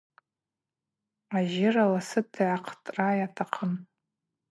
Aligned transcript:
Ажьира 1.37 1.83
ласыта 1.91 2.41
йгӏахътӏра 2.53 3.07
атахъын. 3.25 3.73